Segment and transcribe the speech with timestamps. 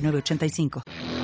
[0.00, 1.17] 8985.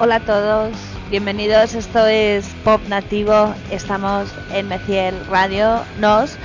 [0.00, 0.72] Hola a todos,
[1.08, 1.74] bienvenidos.
[1.74, 3.54] Esto es Pop Nativo.
[3.70, 6.36] Estamos en Meciel Radio Nos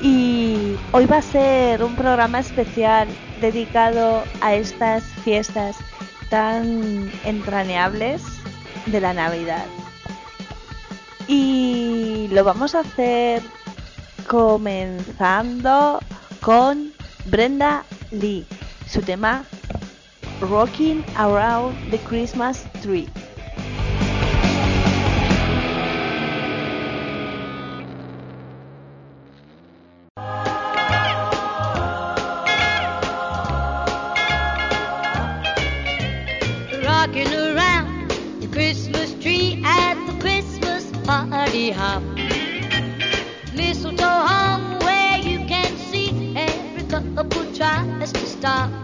[0.00, 3.06] y hoy va a ser un programa especial
[3.42, 5.76] dedicado a estas fiestas
[6.30, 8.22] tan entrañables
[8.86, 9.66] de la Navidad.
[11.28, 13.42] Y lo vamos a hacer
[14.26, 16.00] comenzando
[16.40, 16.90] con
[17.26, 18.46] Brenda Lee,
[18.88, 19.44] su tema
[20.40, 23.08] Rocking Around the Christmas Tree.
[36.82, 42.02] Rocking around the Christmas tree at the Christmas party hop.
[43.54, 48.83] Mistletoe hung where you can see every couple tries to stop.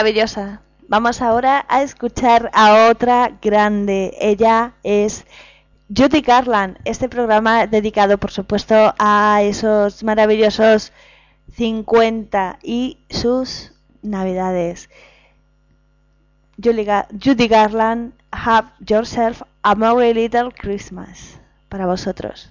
[0.00, 0.62] Maravillosa.
[0.88, 4.16] Vamos ahora a escuchar a otra grande.
[4.18, 5.26] Ella es
[5.94, 6.78] Judy Garland.
[6.86, 10.94] Este programa dedicado, por supuesto, a esos maravillosos
[11.54, 14.88] 50 y sus navidades.
[16.56, 21.38] Judy Garland, Have Yourself a Merry Little Christmas.
[21.68, 22.50] Para vosotros.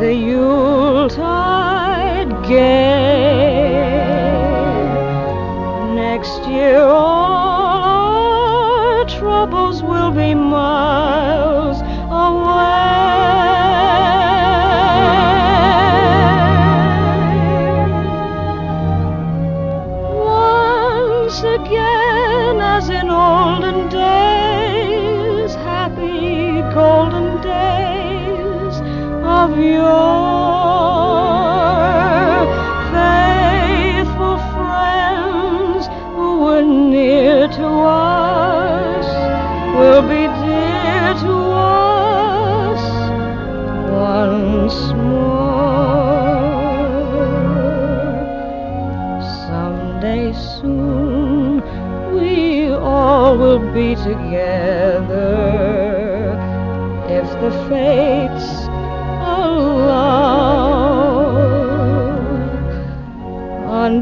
[0.00, 1.22] the Yuletide
[2.48, 3.80] gay.
[5.94, 8.24] Next year all
[8.98, 11.03] our troubles will be miles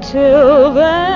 [0.02, 1.11] Until then,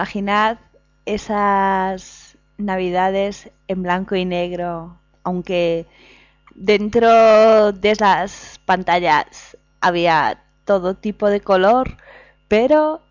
[0.00, 0.56] Imaginad
[1.04, 5.84] esas navidades en blanco y negro, aunque
[6.54, 11.98] dentro de las pantallas había todo tipo de color,
[12.48, 13.02] pero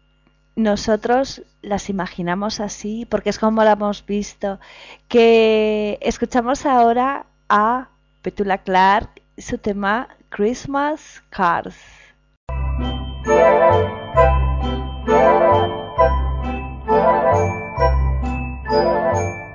[0.56, 4.60] nosotros las imaginamos así porque es como la hemos visto.
[5.08, 7.90] Que escuchamos ahora a
[8.24, 11.78] Petula Clark su tema Christmas Cards.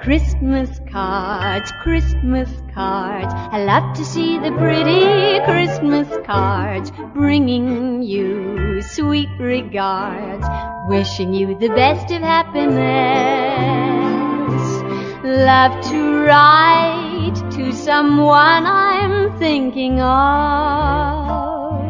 [0.04, 3.32] Christmas cards, Christmas cards.
[3.34, 10.46] I love to see the pretty Christmas cards bringing you sweet regards,
[10.90, 12.74] wishing you the best of happiness.
[15.24, 21.80] Love to write to someone I'm thinking of.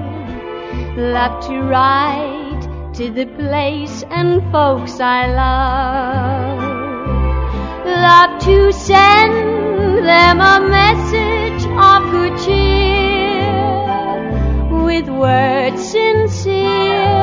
[0.97, 6.54] Love to write to the place and folks I love love
[8.45, 13.41] to send them a message of good cheer
[14.85, 17.17] with words sincere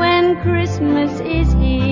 [0.00, 1.90] when Christmas is here.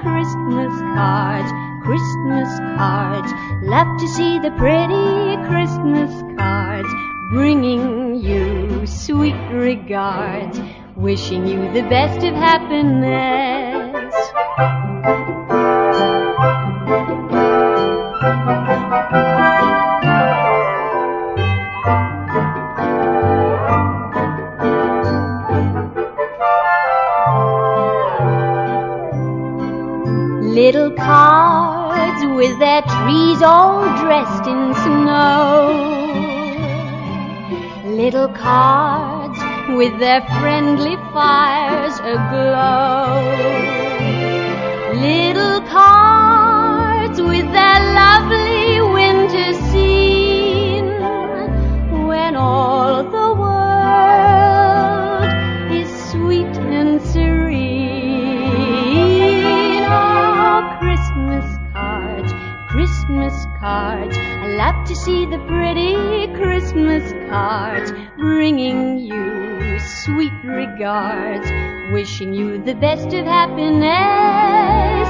[0.00, 1.52] Christmas cards,
[1.84, 3.32] Christmas cards,
[3.62, 6.88] love to see the pretty Christmas cards
[7.30, 10.58] bringing you sweet regards,
[10.96, 13.75] wishing you the best of happiness.
[38.46, 39.40] Cards
[39.76, 43.26] with their friendly fires aglow.
[44.94, 45.25] Little
[64.56, 71.46] love to see the pretty Christmas cards bringing you sweet regards,
[71.92, 75.08] wishing you the best of happiness.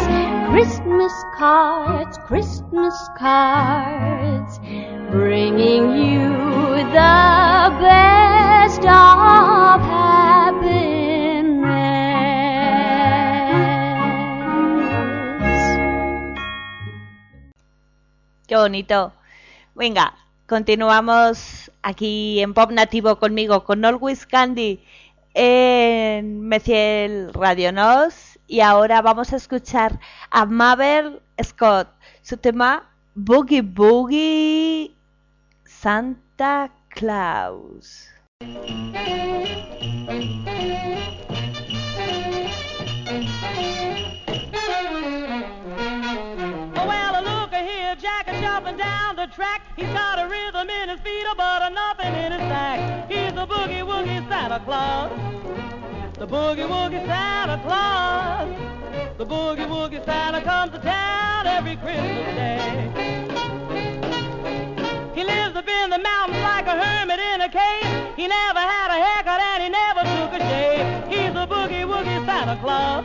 [0.50, 4.58] Christmas cards, Christmas cards,
[5.12, 6.28] bringing you
[6.90, 10.66] the best of happiness.
[18.48, 19.12] Qué bonito.
[19.76, 20.14] Venga,
[20.46, 24.82] continuamos aquí en Pop Nativo conmigo, con Always Candy
[25.34, 28.38] en Meciel Radio Nos.
[28.46, 31.88] Y ahora vamos a escuchar a Mabel Scott,
[32.22, 34.94] su tema Boogie Boogie
[35.66, 38.08] Santa Claus.
[49.36, 49.60] Track.
[49.76, 53.10] He's got a rhythm in his feet, but a nothing in his sack.
[53.10, 55.12] He's the boogie woogie Santa Claus.
[56.14, 58.48] The boogie woogie Santa Claus.
[59.18, 62.90] The boogie woogie Santa comes to town every Christmas day.
[65.14, 68.16] He lives up in the mountains like a hermit in a cave.
[68.16, 71.08] He never had a haircut and he never took a shave.
[71.12, 73.04] He's the boogie woogie Santa Claus.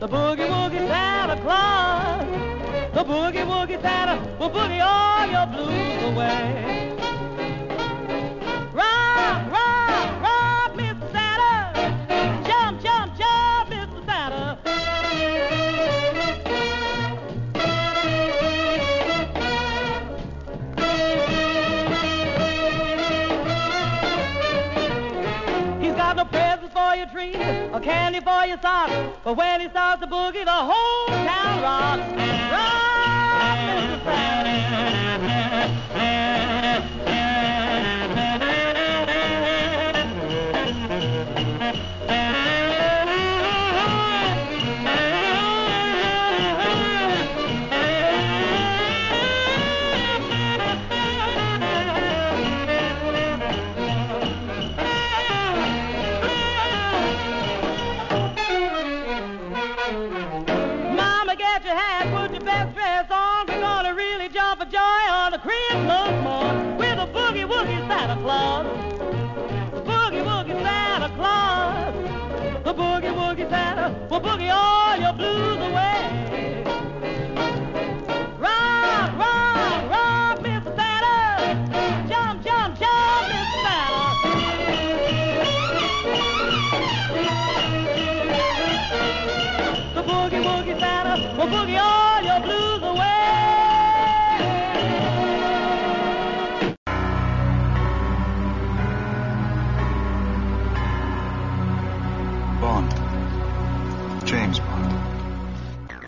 [0.00, 2.19] The boogie woogie Santa Claus.
[3.10, 6.94] Boogie woogie Santa will boogie all your blues away.
[8.72, 11.10] Rock, rock, rock, Mr.
[11.10, 11.50] Santa.
[12.46, 14.00] Jump, jump, jump, Mr.
[14.06, 14.58] Santa.
[25.80, 27.34] He's got no presents for your tree,
[27.72, 28.92] or candy for your socks.
[29.24, 32.06] But when he starts to boogie, the whole town rocks.
[32.52, 32.89] Rock,
[33.70, 34.29] Mr.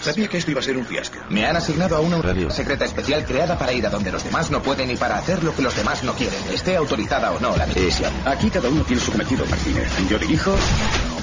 [0.03, 1.19] Sabía que esto iba a ser un fiasco.
[1.31, 4.51] Me han asignado a una radio secreta especial creada para ir a donde los demás
[4.51, 7.57] no pueden y para hacer lo que los demás no quieren, esté autorizada o no
[7.57, 8.13] la misión.
[8.27, 9.89] Aquí cada uno tiene su cometido, Martínez.
[10.11, 10.57] Yo dirijo,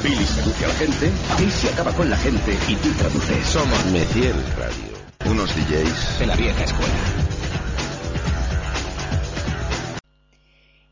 [0.03, 3.45] Billy seduce a la gente, Casey acaba con la gente y tú traduces.
[3.45, 4.93] Somos Meciel Radio.
[5.29, 6.19] Unos DJs.
[6.19, 6.93] De la vieja escuela.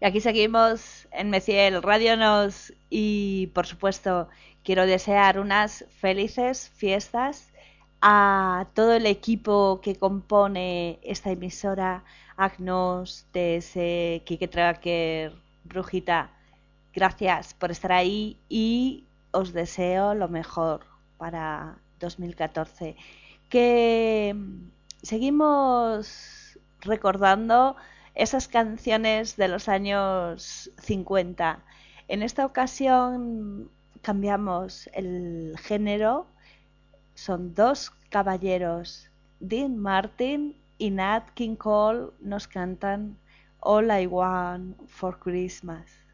[0.02, 4.28] Y aquí seguimos en Meciel Radio Nos y por supuesto
[4.64, 7.54] quiero desear unas felices fiestas
[8.02, 12.04] a todo el equipo que compone esta emisora,
[12.36, 13.74] Agnos, TS,
[14.26, 15.34] Kike Tracker,
[15.64, 16.37] Brujita.
[16.98, 20.84] Gracias por estar ahí y os deseo lo mejor
[21.20, 22.96] para 2014.
[23.52, 24.36] Que
[25.04, 27.76] seguimos recordando
[28.16, 31.60] esas canciones de los años 50.
[32.08, 33.70] En esta ocasión
[34.02, 36.26] cambiamos el género.
[37.14, 43.20] Son dos caballeros, Dean Martin y Nat King Cole, nos cantan
[43.60, 46.07] All I Want for Christmas.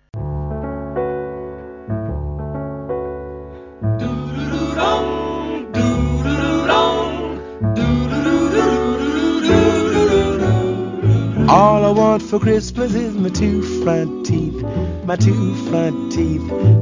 [11.93, 14.63] Want for Christmas is my two front teeth,
[15.05, 16.41] my two front teeth,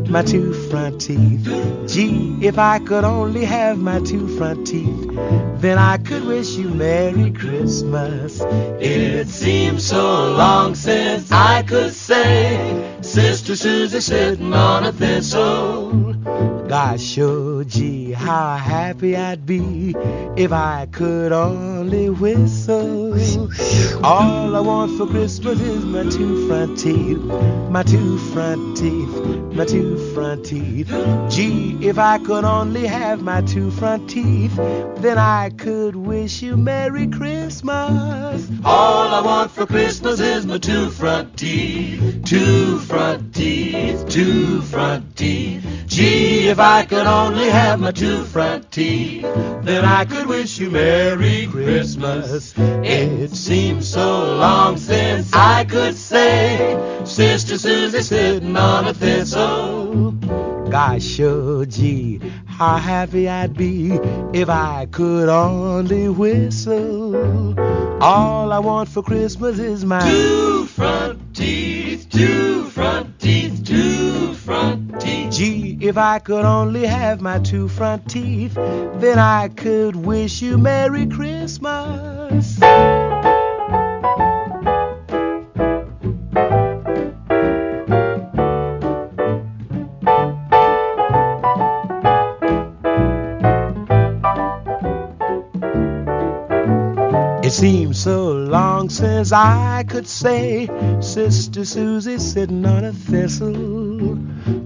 [0.10, 1.46] my two front teeth.
[1.88, 5.08] Gee, if I could only have my two front teeth,
[5.60, 8.42] then I could wish you Merry Christmas.
[8.80, 16.14] It seems so long since I could say, Sister Susie sitting on a thistle.
[16.72, 19.94] Gosh, oh gee, how happy I'd be
[20.38, 23.20] if I could only whistle.
[24.06, 27.18] All I want for Christmas is my two front teeth,
[27.70, 29.24] my two front teeth,
[29.56, 30.90] my two front teeth.
[31.30, 36.56] Gee, if I could only have my two front teeth, then I could wish you
[36.56, 38.48] Merry Christmas.
[38.64, 45.18] All I want for Christmas is my two front teeth, two front teeth, two front
[45.18, 45.66] teeth.
[45.88, 49.24] Gee, if I could only have my two front teeth,
[49.64, 52.54] then I could wish you Merry Christmas.
[52.58, 60.12] It seems so long since I could say, Sister Susie sitting on a thistle.
[60.72, 63.92] Gosh, oh gee, how happy I'd be
[64.34, 67.60] if I could only whistle.
[68.02, 75.00] All I want for Christmas is my two front teeth, two front teeth, two front
[75.02, 75.34] teeth.
[75.34, 80.58] Gee, if I could only have my two front teeth, then I could wish you
[80.58, 82.60] Merry Christmas.
[98.90, 100.68] Words I could say.
[101.02, 104.16] Sister Susie sitting on a thistle.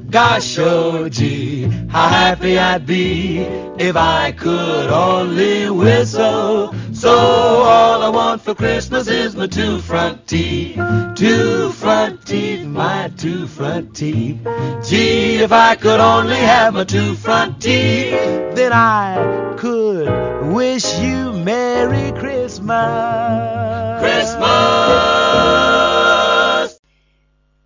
[0.10, 6.74] Gosh, oh gee, how happy I'd be if I could only whistle.
[6.94, 10.80] So all I want for Christmas is my two front teeth,
[11.16, 14.40] two front teeth, my two front teeth.
[14.88, 18.14] Gee, if I could only have my two front teeth,
[18.56, 23.85] then I could wish you Merry Christmas.
[24.06, 25.18] Christmas.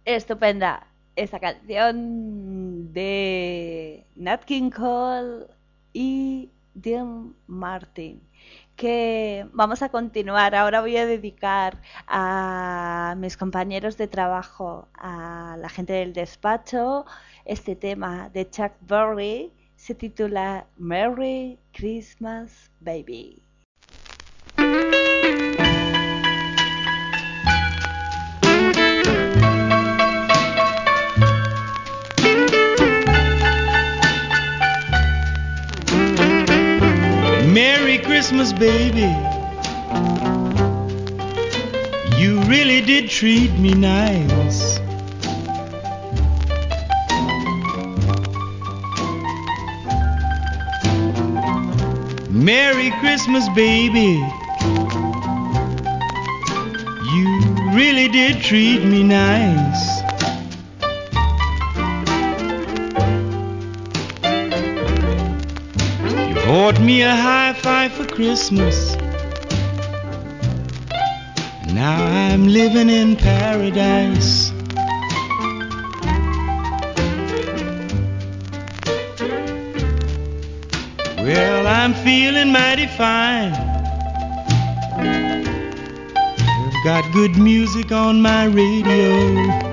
[0.06, 5.48] Estupenda esta canción de Nat King Cole
[5.92, 8.22] y Dean Martin
[8.78, 10.56] que vamos a continuar.
[10.56, 17.06] Ahora voy a dedicar a mis compañeros de trabajo, a la gente del despacho,
[17.44, 19.52] este tema de Chuck Berry.
[19.76, 23.49] Se titula Merry Christmas Baby.
[37.54, 39.10] Merry Christmas, baby.
[42.20, 44.80] You really did treat me nice.
[52.30, 54.24] Merry Christmas, baby.
[57.16, 59.99] You really did treat me nice.
[66.50, 68.96] Bought me a high five for Christmas.
[71.68, 74.52] Now I'm living in paradise.
[81.18, 83.54] Well, I'm feeling mighty fine.
[86.66, 89.69] I've got good music on my radio.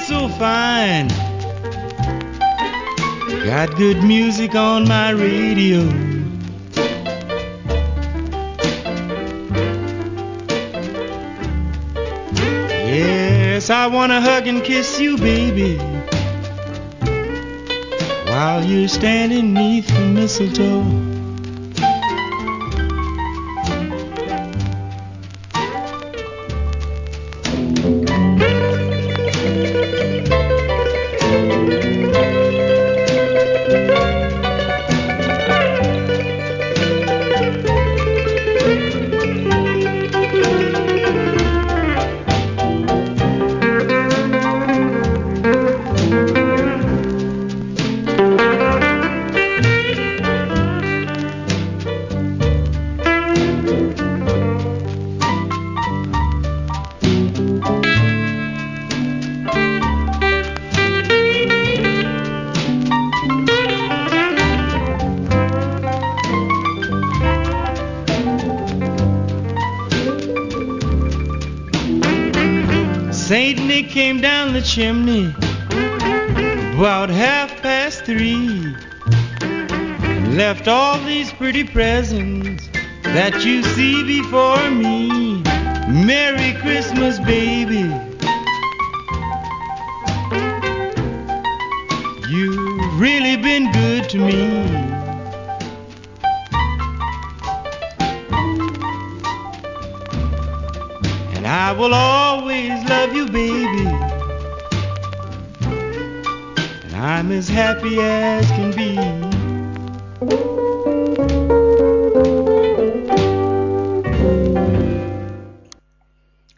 [0.00, 1.08] So fine.
[3.44, 5.80] Got good music on my radio.
[12.86, 15.76] Yes, I wanna hug and kiss you, baby.
[18.26, 21.19] While you're standing neath the mistletoe.
[73.90, 75.34] Came down the chimney
[76.76, 78.72] about half past three
[80.36, 82.68] left all these pretty presents
[83.02, 85.42] that you see before me.
[86.06, 87.90] Merry Christmas, baby.
[92.28, 94.99] You've really been good to me.
[101.70, 103.86] I will always love you, baby.
[106.82, 108.98] And I'm as happy as can be.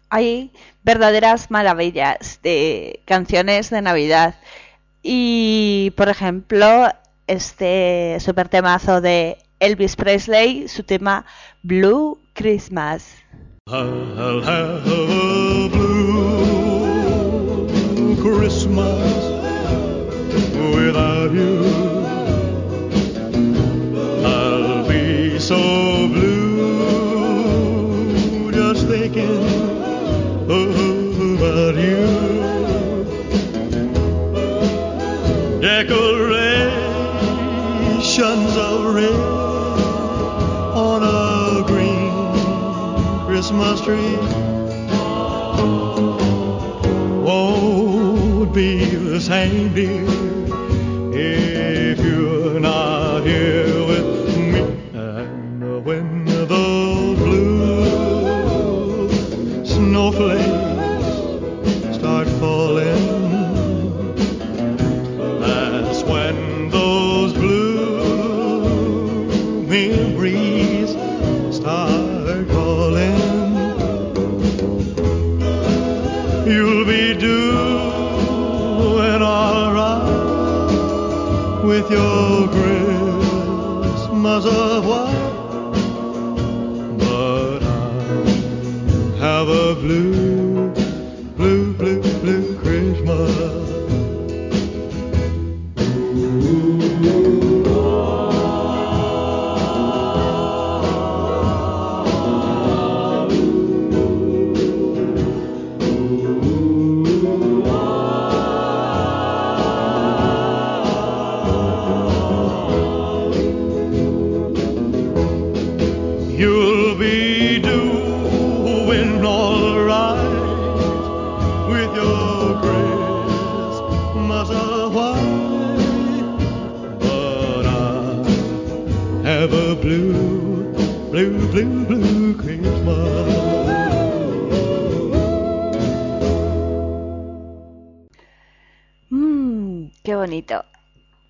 [0.08, 0.50] Hay
[0.82, 4.36] verdaderas maravillas de canciones de Navidad.
[5.02, 6.88] Y, por ejemplo,
[7.26, 11.26] este super temazo de Elvis Presley, su tema
[11.62, 13.22] Blue Christmas.
[13.68, 16.16] I'll have a blue
[18.20, 19.14] Christmas
[20.74, 21.62] without you.
[24.26, 27.30] I'll be so blue
[28.50, 29.51] just thinking
[43.92, 44.16] tree
[47.24, 50.11] won't be the same, dear,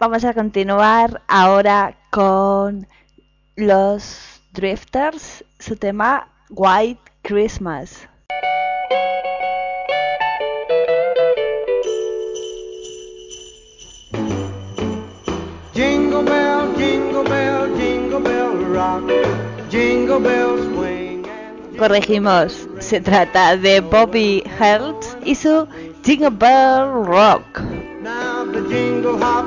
[0.02, 2.88] Vamos a continuar ahora con
[3.54, 8.08] los Drifters, su tema White Christmas.
[15.72, 19.04] Jingle bell, jingle bell, jingle bell rock.
[19.70, 25.68] Jingle bells swing and Corregimos, se trata de Bobby Hertz y su
[26.02, 27.62] Jingle Bell Rock.
[28.02, 29.46] now the jingle hop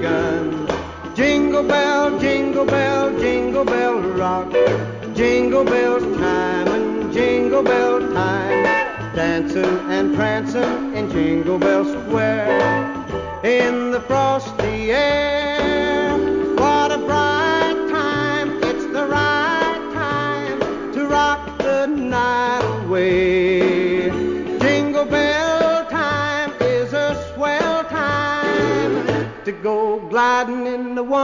[0.00, 0.66] begun.
[1.14, 4.50] Jingle bell, jingle bell, jingle bell rock.
[5.14, 8.64] Jingle bells time and jingle bell time.
[9.14, 12.48] Dancing and prancing in Jingle Bell Square.
[13.44, 16.09] In the frosty air.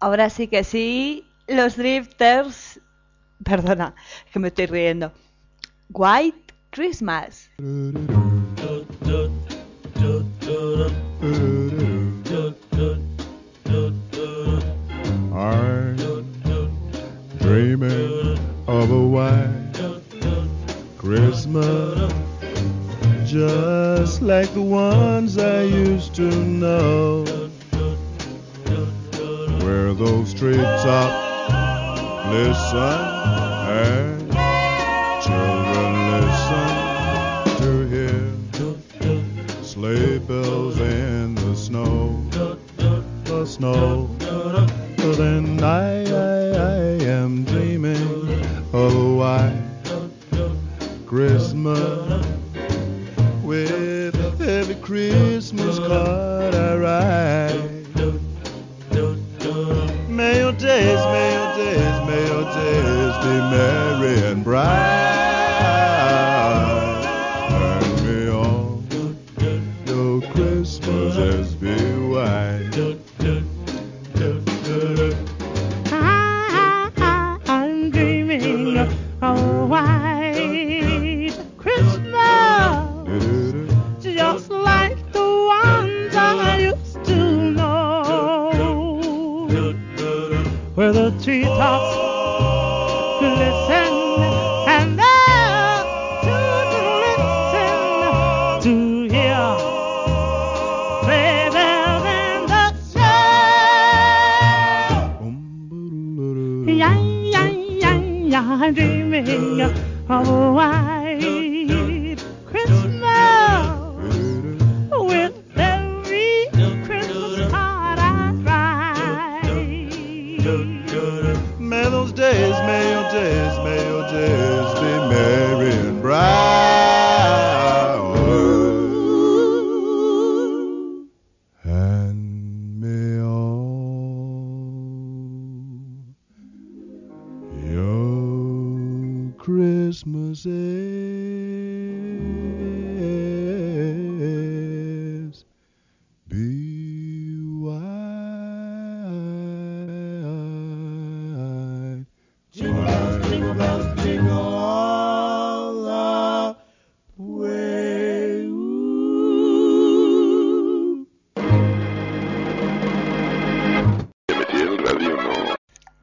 [0.00, 2.80] Ahora sí que sí, los Drifters.
[3.44, 3.94] Perdona,
[4.32, 5.12] que me estoy riendo.
[5.92, 7.50] White Christmas.
[15.38, 15.96] I'm
[17.38, 19.66] dreaming of a white
[20.98, 22.12] Christmas,
[23.24, 27.24] just like the ones I used to know,
[29.66, 31.58] where those treetops
[32.30, 33.00] listen
[33.66, 34.32] and
[35.26, 36.68] children listen
[37.60, 38.22] to hear.
[39.64, 42.22] Sleigh bells in the snow,
[43.24, 44.08] the snow.
[44.98, 47.96] But then I, I, I am dreaming.
[48.72, 49.62] Oh, of a white
[51.06, 51.95] Christmas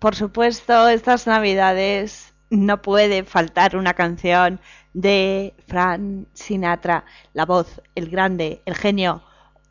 [0.04, 4.60] Por supuesto, estas navidades no puede faltar una canción
[4.92, 9.24] de Frank Sinatra, la voz, el grande, el genio,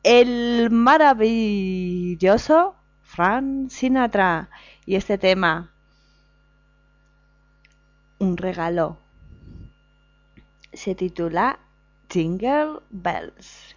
[0.03, 4.49] el maravilloso Frank Sinatra.
[4.87, 5.71] Y este tema,
[8.19, 8.97] un regalo,
[10.73, 11.59] se titula
[12.09, 13.77] Jingle Bells.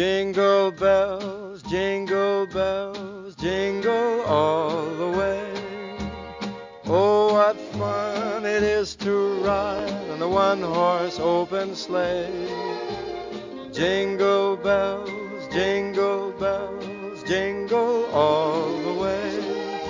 [0.00, 5.52] Jingle bells, jingle bells, jingle all the way.
[6.86, 12.48] Oh, what fun it is to ride on a one horse open sleigh.
[13.74, 19.84] Jingle bells, jingle bells, jingle all the way.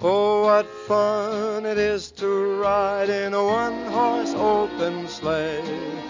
[0.00, 6.09] Oh, what fun it is to ride in a one horse open sleigh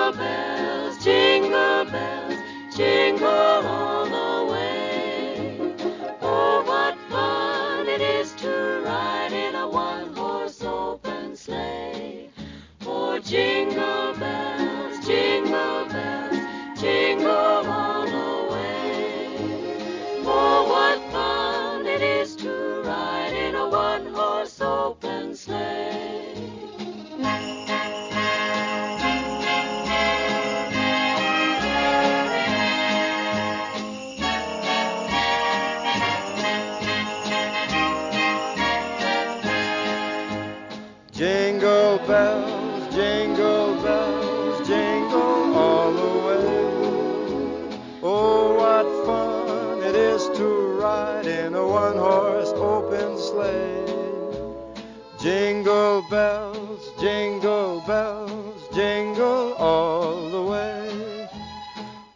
[60.53, 61.29] all the way.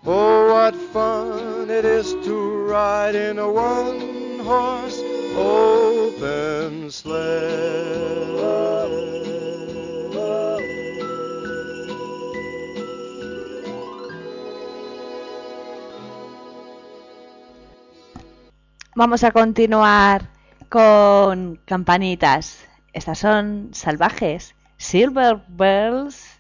[0.06, 5.02] Oh, what fun it is to ride in a one horse
[5.36, 8.04] open sleigh.
[18.98, 20.30] Vamos a continuar
[20.70, 22.64] con campanitas.
[22.94, 24.56] Estas son salvajes.
[24.78, 26.35] Silver Bells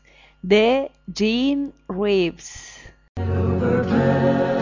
[0.47, 2.77] de Jim Reeves.
[3.17, 4.61] Silver bells,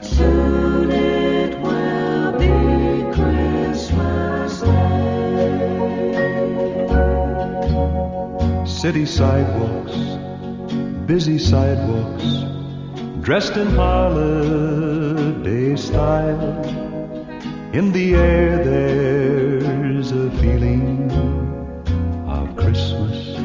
[0.00, 2.48] soon it will be
[3.14, 5.66] Christmas Day.
[8.66, 9.96] City sidewalks,
[11.06, 12.44] busy sidewalks,
[13.20, 14.96] dressed in holiday
[15.76, 16.89] style.
[17.72, 21.08] In the air there's a feeling
[22.26, 23.36] of Christmas.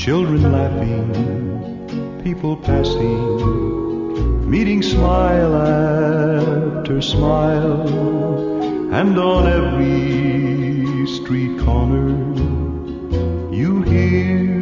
[0.00, 7.88] Children laughing, people passing, meeting smile after smile,
[8.94, 12.06] and on every street corner
[13.52, 14.53] you hear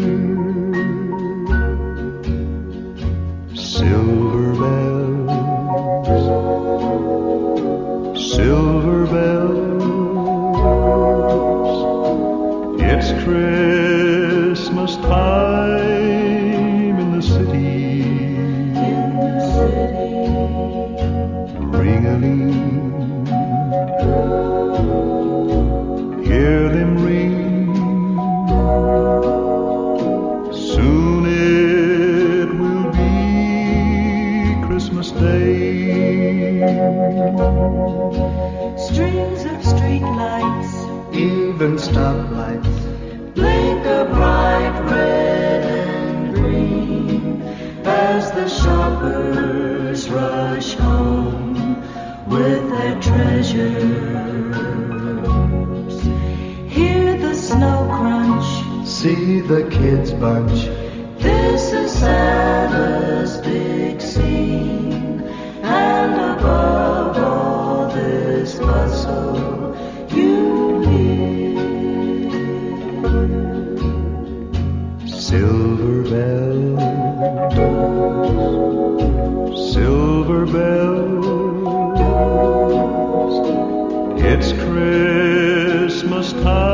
[84.24, 86.71] It's Christmas time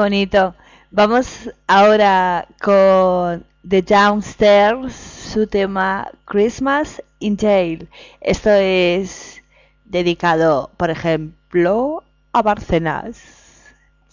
[0.00, 0.54] bonito.
[0.90, 7.86] Vamos ahora con The Downstairs, su tema Christmas in Jail.
[8.22, 9.42] Esto es
[9.84, 13.20] dedicado, por ejemplo, a Barcenas.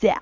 [0.02, 0.22] Ya.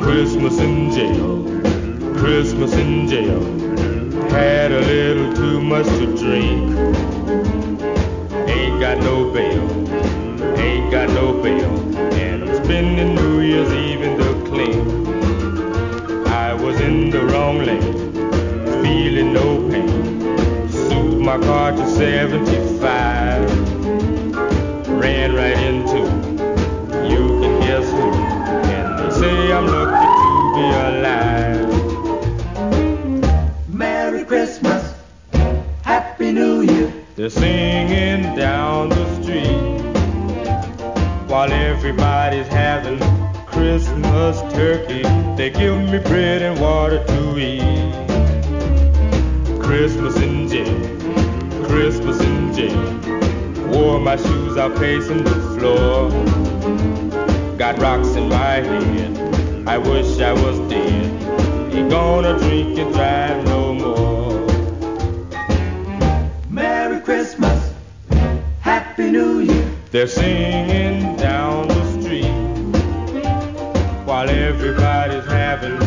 [0.00, 3.65] Christmas in jail, Christmas in jail.
[4.30, 6.92] Had a little too much to drink.
[8.34, 9.68] Ain't got no bail,
[10.58, 11.72] ain't got no bail.
[12.14, 15.08] And I'm spending New Year's Eve in the clean.
[16.28, 18.12] I was in the wrong lane,
[18.84, 20.68] feeling no pain.
[20.70, 23.70] Soothed my car to 75.
[24.88, 26.00] Ran right into
[27.08, 28.12] you can guess who.
[28.76, 31.65] And they say I'm lucky to be alive.
[37.26, 39.80] They're singing down the street
[41.28, 43.00] while everybody's having
[43.46, 45.02] Christmas turkey.
[45.34, 47.92] They give me bread and water to eat.
[49.60, 53.70] Christmas in jail, Christmas in jail.
[53.72, 56.10] Wore my shoes out pacing the floor.
[57.56, 59.66] Got rocks in my head.
[59.66, 61.74] I wish I was dead.
[61.74, 63.65] Ain't gonna drink and drive no
[69.10, 69.70] New Year.
[69.90, 72.30] They're singing down the street
[74.04, 75.78] while everybody's having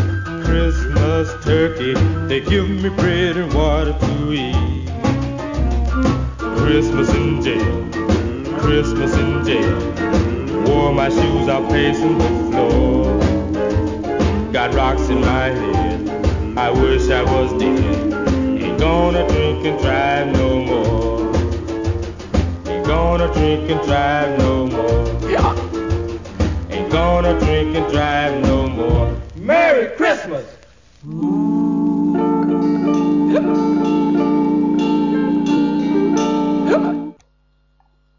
[0.44, 1.94] Christmas turkey.
[2.28, 4.90] They give me bread and water to eat.
[6.58, 9.80] Christmas in jail, Christmas in jail.
[10.66, 13.20] Wore my shoes out pacing the floor.
[14.54, 16.58] Got rocks in my head.
[16.58, 18.14] I wish I was dead.
[18.62, 20.89] Ain't gonna drink and drive no more.
[22.90, 25.06] Gonna drink and drive no more.
[26.72, 29.16] Ain't gonna drink and drive no more.
[29.36, 30.44] Merry Christmas!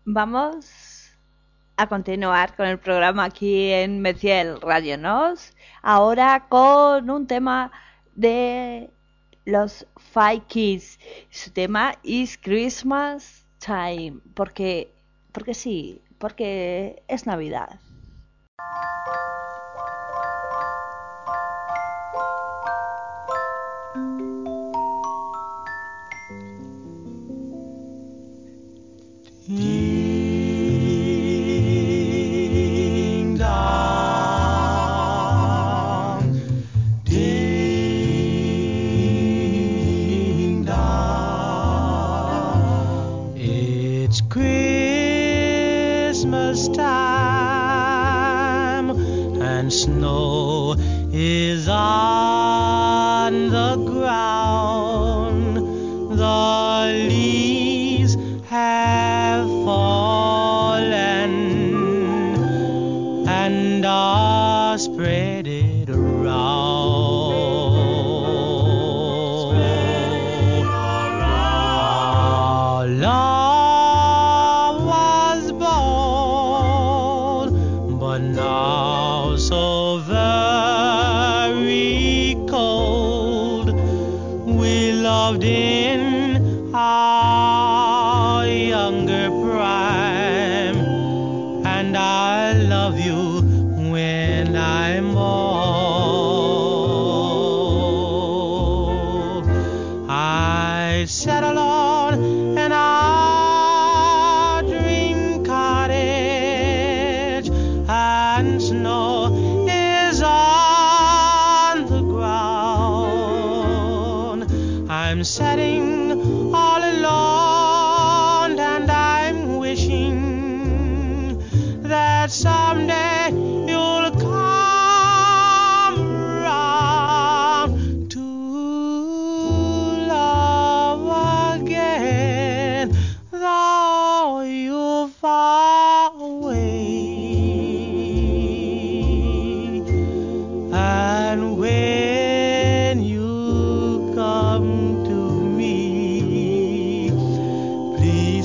[0.05, 1.11] Vamos
[1.77, 5.53] a continuar con el programa aquí en Meciel Radio Nos.
[5.83, 7.73] Ahora con un tema
[8.15, 8.89] de
[9.47, 11.01] los Five Kids.
[11.29, 14.21] Su tema is Christmas Time.
[14.35, 14.93] Porque,
[15.33, 17.79] porque sí, porque es Navidad.
[51.21, 51.69] Snow is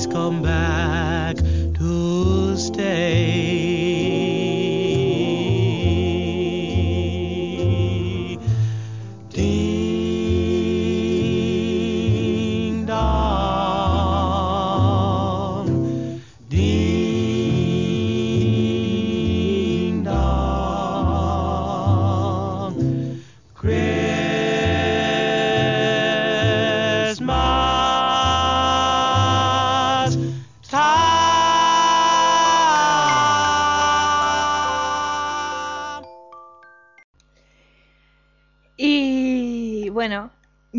[0.08, 0.85] come back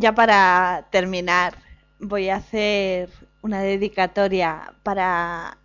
[0.08, 1.58] ya para terminar,
[2.00, 3.10] voy a hacer
[3.42, 5.58] una dedicatoria para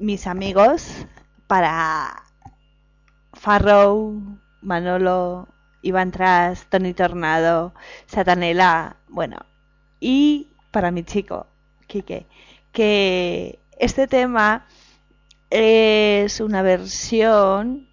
[0.00, 1.06] mis amigos,
[1.46, 2.24] para
[3.34, 4.20] Farrow,
[4.62, 5.46] Manolo,
[5.82, 7.72] Iván Tras, Tony Tornado,
[8.06, 9.36] Satanela, bueno,
[10.00, 11.46] y para mi chico,
[11.86, 12.26] Quique,
[12.72, 14.66] que este tema
[15.50, 17.88] es una versión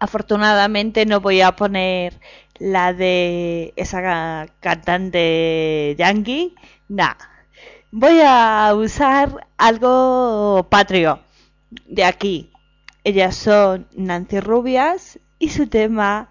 [0.00, 2.20] Afortunadamente no voy a poner
[2.58, 6.54] la de esa cantante yankee.
[6.88, 7.14] Nah.
[7.90, 11.20] Voy a usar algo patrio
[11.86, 12.52] de aquí.
[13.02, 16.30] Ellas son Nancy Rubias y su tema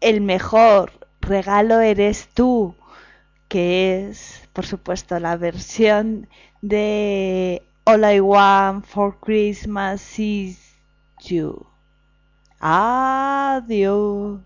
[0.00, 0.92] El mejor
[1.22, 2.74] regalo eres tú,
[3.48, 6.28] que es, por supuesto, la versión
[6.60, 10.76] de All I Want for Christmas is
[11.24, 11.66] You.
[12.60, 14.40] Adiós.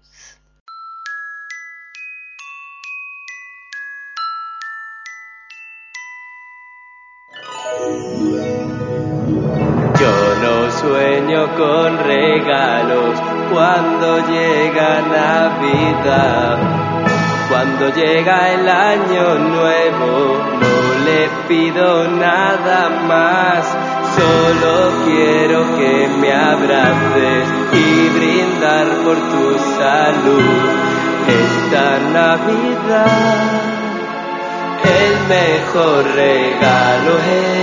[10.01, 13.21] Yo no sueño con regalos
[13.53, 16.59] cuando llega Navidad.
[17.49, 23.67] Cuando llega el año nuevo no le pido nada más.
[24.17, 30.43] Solo quiero que me abraces y brindar por tu salud.
[31.29, 33.77] Esta Navidad
[34.87, 37.56] el mejor regalo es